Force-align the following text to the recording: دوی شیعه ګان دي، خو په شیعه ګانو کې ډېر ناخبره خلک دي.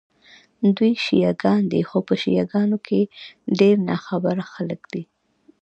دوی 0.77 0.91
شیعه 1.05 1.33
ګان 1.43 1.61
دي، 1.71 1.81
خو 1.89 1.97
په 2.07 2.13
شیعه 2.21 2.45
ګانو 2.53 2.77
کې 2.87 3.01
ډېر 3.59 3.75
ناخبره 3.89 4.45
خلک 4.53 4.81
دي. 4.93 5.03